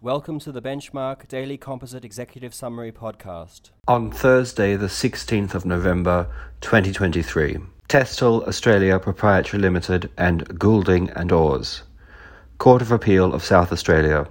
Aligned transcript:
Welcome 0.00 0.38
to 0.40 0.52
the 0.52 0.62
Benchmark 0.62 1.26
Daily 1.26 1.56
Composite 1.56 2.04
Executive 2.04 2.54
Summary 2.54 2.92
Podcast. 2.92 3.70
On 3.88 4.12
Thursday, 4.12 4.76
the 4.76 4.86
16th 4.86 5.56
of 5.56 5.66
November 5.66 6.30
2023, 6.60 7.56
Testel 7.88 8.46
Australia 8.46 9.00
Proprietary 9.00 9.60
Limited 9.60 10.08
and 10.16 10.56
Goulding 10.56 11.10
and 11.10 11.32
Oars, 11.32 11.82
Court 12.58 12.80
of 12.80 12.92
Appeal 12.92 13.34
of 13.34 13.42
South 13.42 13.72
Australia. 13.72 14.28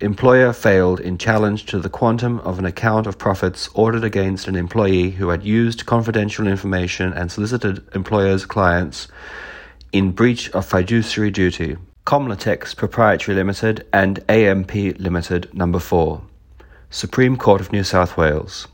Employer 0.00 0.52
failed 0.52 0.98
in 0.98 1.16
challenge 1.16 1.66
to 1.66 1.78
the 1.78 1.88
quantum 1.88 2.40
of 2.40 2.58
an 2.58 2.64
account 2.64 3.06
of 3.06 3.18
profits 3.18 3.68
ordered 3.72 4.02
against 4.02 4.48
an 4.48 4.56
employee 4.56 5.10
who 5.10 5.28
had 5.28 5.44
used 5.44 5.86
confidential 5.86 6.48
information 6.48 7.12
and 7.12 7.30
solicited 7.30 7.86
employer's 7.94 8.44
clients 8.44 9.06
in 9.92 10.10
breach 10.10 10.50
of 10.50 10.66
fiduciary 10.66 11.30
duty. 11.30 11.76
Komlotex 12.06 12.76
Proprietary 12.76 13.34
Limited 13.34 13.84
and 13.92 14.22
AMP 14.28 14.72
Limited 15.00 15.52
Number 15.52 15.80
4. 15.80 16.22
Supreme 16.88 17.36
Court 17.36 17.60
of 17.60 17.72
New 17.72 17.82
South 17.82 18.16
Wales. 18.16 18.68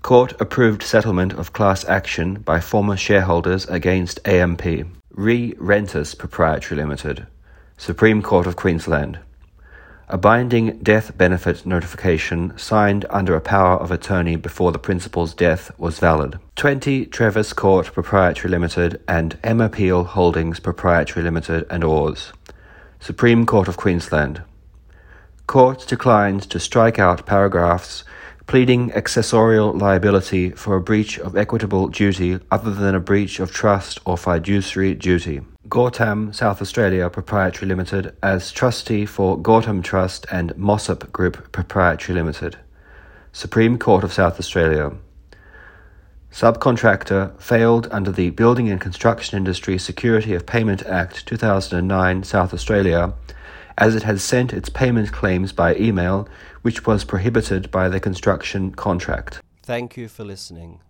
Court 0.00 0.32
approved 0.40 0.82
settlement 0.82 1.34
of 1.34 1.52
class 1.52 1.84
action 1.84 2.36
by 2.36 2.60
former 2.60 2.96
shareholders 2.96 3.66
against 3.66 4.26
AMP. 4.26 4.64
Re 5.10 5.52
Rentus 5.56 6.16
Proprietary 6.16 6.80
Limited. 6.80 7.26
Supreme 7.76 8.22
Court 8.22 8.46
of 8.46 8.56
Queensland. 8.56 9.18
A 10.08 10.16
binding 10.16 10.78
death 10.78 11.18
benefit 11.18 11.66
notification 11.66 12.56
signed 12.56 13.04
under 13.10 13.34
a 13.34 13.40
power 13.40 13.76
of 13.76 13.90
attorney 13.90 14.36
before 14.36 14.72
the 14.72 14.78
principal's 14.78 15.34
death 15.34 15.72
was 15.78 15.98
valid. 15.98 16.38
20 16.54 17.06
Trevis 17.06 17.52
Court 17.52 17.92
Proprietary 17.92 18.48
Limited 18.48 19.02
and 19.06 19.36
Emma 19.42 19.68
Peel 19.68 20.04
Holdings 20.04 20.60
Proprietary 20.60 21.24
Limited 21.24 21.66
and 21.68 21.84
Oars. 21.84 22.32
Supreme 23.06 23.46
Court 23.46 23.68
of 23.68 23.76
Queensland. 23.76 24.42
Court 25.46 25.86
declined 25.86 26.42
to 26.50 26.58
strike 26.58 26.98
out 26.98 27.24
paragraphs 27.24 28.02
pleading 28.48 28.90
accessorial 28.90 29.80
liability 29.80 30.50
for 30.50 30.74
a 30.74 30.80
breach 30.80 31.16
of 31.20 31.36
equitable 31.36 31.86
duty 31.86 32.40
other 32.50 32.72
than 32.72 32.96
a 32.96 33.00
breach 33.00 33.38
of 33.38 33.52
trust 33.52 34.00
or 34.04 34.16
fiduciary 34.16 34.92
duty. 34.92 35.40
Gautam 35.68 36.34
South 36.34 36.60
Australia 36.60 37.08
Proprietary 37.08 37.68
Limited 37.68 38.12
as 38.24 38.50
trustee 38.50 39.06
for 39.06 39.38
Gautam 39.38 39.84
Trust 39.84 40.26
and 40.32 40.52
Mossop 40.56 41.12
Group 41.12 41.52
Proprietary 41.52 42.18
Limited. 42.18 42.58
Supreme 43.30 43.78
Court 43.78 44.02
of 44.02 44.12
South 44.12 44.40
Australia. 44.40 44.90
Subcontractor 46.36 47.40
failed 47.40 47.88
under 47.90 48.12
the 48.12 48.28
Building 48.28 48.68
and 48.68 48.78
Construction 48.78 49.38
Industry 49.38 49.78
Security 49.78 50.34
of 50.34 50.44
Payment 50.44 50.82
Act 50.82 51.24
2009 51.24 52.24
South 52.24 52.52
Australia 52.52 53.14
as 53.78 53.96
it 53.96 54.02
had 54.02 54.20
sent 54.20 54.52
its 54.52 54.68
payment 54.68 55.12
claims 55.12 55.52
by 55.52 55.74
email, 55.76 56.28
which 56.60 56.84
was 56.84 57.04
prohibited 57.04 57.70
by 57.70 57.88
the 57.88 58.00
construction 58.00 58.70
contract. 58.72 59.40
Thank 59.62 59.96
you 59.96 60.08
for 60.08 60.24
listening. 60.24 60.80